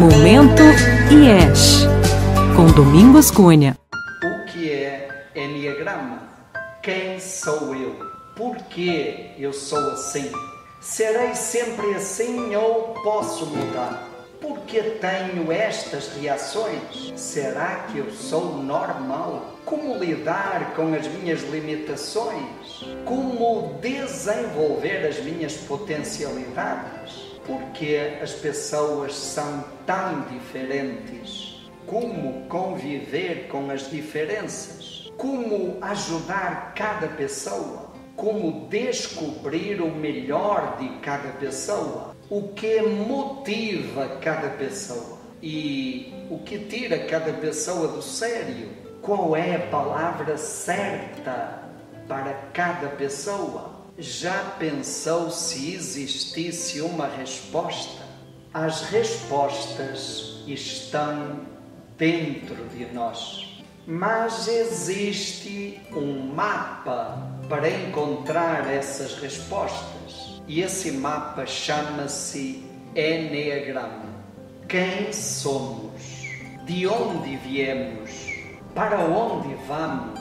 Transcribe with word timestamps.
Momento 0.00 0.62
IES, 1.12 1.86
com 2.56 2.64
Domingos 2.72 3.30
Cunha. 3.30 3.76
O 4.24 4.46
que 4.46 4.72
é 4.72 5.26
Enneagrama? 5.36 6.22
Quem 6.82 7.20
sou 7.20 7.76
eu? 7.76 7.96
Por 8.34 8.56
que 8.70 9.34
eu 9.38 9.52
sou 9.52 9.90
assim? 9.90 10.32
Serei 10.80 11.34
sempre 11.34 11.94
assim 11.96 12.56
ou 12.56 12.94
posso 13.04 13.44
mudar? 13.44 14.09
Por 14.40 14.60
que 14.60 14.80
tenho 14.82 15.52
estas 15.52 16.16
reações? 16.16 17.12
Será 17.14 17.86
que 17.90 17.98
eu 17.98 18.10
sou 18.10 18.56
normal? 18.56 19.58
Como 19.66 19.98
lidar 19.98 20.72
com 20.74 20.94
as 20.94 21.06
minhas 21.06 21.42
limitações? 21.42 22.82
Como 23.04 23.78
desenvolver 23.82 25.06
as 25.06 25.22
minhas 25.22 25.58
potencialidades? 25.58 27.38
Por 27.46 27.60
que 27.74 27.98
as 28.22 28.32
pessoas 28.32 29.14
são 29.14 29.62
tão 29.84 30.22
diferentes? 30.22 31.68
Como 31.86 32.46
conviver 32.48 33.46
com 33.48 33.70
as 33.70 33.90
diferenças? 33.90 35.12
Como 35.18 35.76
ajudar 35.82 36.72
cada 36.74 37.08
pessoa? 37.08 37.89
Como 38.20 38.68
descobrir 38.68 39.80
o 39.80 39.90
melhor 39.90 40.76
de 40.78 40.90
cada 40.98 41.30
pessoa? 41.38 42.14
O 42.28 42.48
que 42.48 42.82
motiva 42.82 44.18
cada 44.20 44.50
pessoa? 44.50 45.16
E 45.42 46.12
o 46.28 46.36
que 46.40 46.58
tira 46.58 46.98
cada 47.06 47.32
pessoa 47.32 47.88
do 47.88 48.02
sério? 48.02 48.68
Qual 49.00 49.34
é 49.34 49.56
a 49.56 49.66
palavra 49.68 50.36
certa 50.36 51.62
para 52.06 52.34
cada 52.52 52.88
pessoa? 52.88 53.86
Já 53.96 54.54
pensou 54.58 55.30
se 55.30 55.72
existisse 55.74 56.82
uma 56.82 57.06
resposta? 57.06 58.02
As 58.52 58.82
respostas 58.82 60.44
estão 60.46 61.40
dentro 61.96 62.68
de 62.68 62.84
nós, 62.92 63.49
mas 63.86 64.46
existe 64.46 65.80
um 65.92 66.32
mapa 66.34 67.18
para 67.48 67.68
encontrar 67.68 68.70
essas 68.70 69.14
respostas 69.18 70.40
e 70.46 70.60
esse 70.60 70.92
mapa 70.92 71.46
chama-se 71.46 72.64
Enneagrama. 72.94 74.10
Quem 74.68 75.12
somos? 75.12 75.92
De 76.64 76.86
onde 76.86 77.36
viemos? 77.36 78.10
Para 78.74 79.00
onde 79.00 79.54
vamos? 79.66 80.20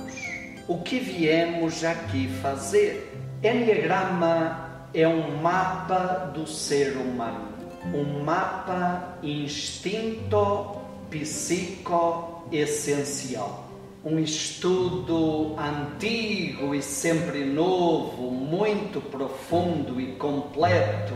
O 0.68 0.82
que 0.82 1.00
viemos 1.00 1.84
aqui 1.84 2.28
fazer? 2.42 3.12
Enneagrama 3.44 4.88
é 4.94 5.08
um 5.08 5.38
mapa 5.42 6.32
do 6.34 6.48
ser 6.48 6.98
humano, 6.98 7.50
um 7.94 8.24
mapa 8.24 9.18
instinto 9.22 10.79
psico 11.10 12.44
essencial. 12.52 13.70
Um 14.04 14.20
estudo 14.20 15.56
antigo 15.58 16.74
e 16.74 16.82
sempre 16.82 17.44
novo, 17.44 18.32
muito 18.32 19.02
profundo 19.02 20.00
e 20.00 20.14
completo, 20.14 21.14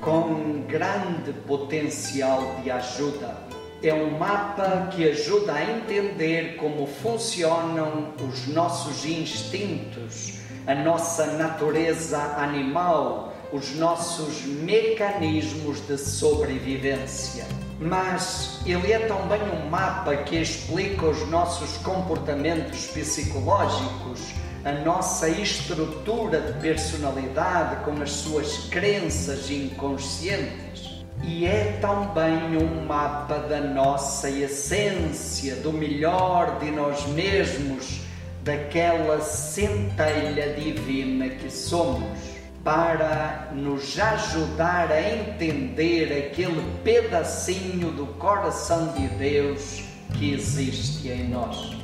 com 0.00 0.62
grande 0.68 1.32
potencial 1.46 2.56
de 2.62 2.70
ajuda. 2.70 3.48
É 3.82 3.94
um 3.94 4.18
mapa 4.18 4.88
que 4.92 5.08
ajuda 5.08 5.54
a 5.54 5.64
entender 5.64 6.56
como 6.56 6.86
funcionam 6.86 8.12
os 8.28 8.46
nossos 8.48 9.06
instintos 9.06 10.40
a 10.66 10.74
nossa 10.74 11.26
natureza 11.26 12.18
animal, 12.36 13.34
os 13.52 13.74
nossos 13.74 14.44
mecanismos 14.44 15.80
de 15.86 15.98
sobrevivência. 15.98 17.46
Mas 17.80 18.60
ele 18.66 18.92
é 18.92 18.98
também 19.06 19.40
um 19.42 19.68
mapa 19.68 20.16
que 20.16 20.36
explica 20.36 21.06
os 21.06 21.28
nossos 21.28 21.78
comportamentos 21.78 22.86
psicológicos, 22.86 24.20
a 24.64 24.72
nossa 24.72 25.28
estrutura 25.28 26.40
de 26.40 26.60
personalidade 26.60 27.84
com 27.84 28.02
as 28.02 28.10
suas 28.10 28.68
crenças 28.68 29.50
inconscientes. 29.50 31.04
E 31.24 31.46
é 31.46 31.78
também 31.80 32.56
um 32.56 32.86
mapa 32.86 33.38
da 33.38 33.60
nossa 33.60 34.30
essência, 34.30 35.56
do 35.56 35.72
melhor 35.72 36.58
de 36.58 36.70
nós 36.70 37.06
mesmos 37.06 38.00
daquela 38.42 39.20
centelha 39.20 40.54
divina 40.54 41.28
que 41.28 41.50
somos, 41.50 42.18
para 42.62 43.50
nos 43.54 43.98
ajudar 43.98 44.92
a 44.92 45.00
entender 45.00 46.26
aquele 46.26 46.62
pedacinho 46.84 47.90
do 47.90 48.06
coração 48.18 48.92
de 48.92 49.08
Deus 49.08 49.82
que 50.18 50.34
existe 50.34 51.08
em 51.08 51.28
nós. 51.28 51.76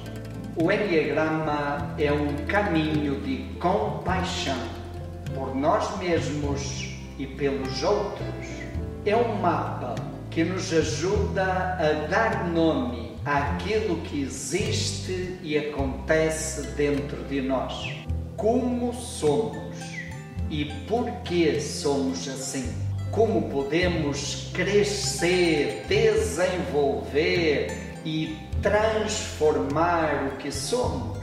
O 0.56 0.70
Enneagrama 0.70 1.94
é 1.98 2.12
um 2.12 2.46
caminho 2.46 3.20
de 3.20 3.44
compaixão 3.58 4.58
por 5.34 5.54
nós 5.54 5.98
mesmos 5.98 6.94
e 7.18 7.26
pelos 7.26 7.82
outros. 7.82 8.46
É 9.04 9.16
um 9.16 9.36
mapa 9.36 9.94
que 10.30 10.44
nos 10.44 10.72
ajuda 10.72 11.44
a 11.78 12.06
dar 12.08 12.48
nome 12.48 13.16
àquilo 13.24 13.96
que 14.02 14.22
existe 14.22 15.38
e 15.42 15.56
acontece 15.56 16.68
dentro 16.72 17.24
de 17.24 17.40
nós. 17.40 17.94
Como 18.36 18.92
somos 18.92 19.95
e 20.50 20.66
por 20.86 21.10
que 21.22 21.60
somos 21.60 22.28
assim? 22.28 22.72
Como 23.10 23.48
podemos 23.48 24.50
crescer, 24.52 25.84
desenvolver 25.88 28.00
e 28.04 28.38
transformar 28.62 30.32
o 30.32 30.36
que 30.36 30.52
somos? 30.52 31.18